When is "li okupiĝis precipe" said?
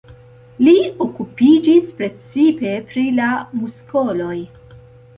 0.67-2.75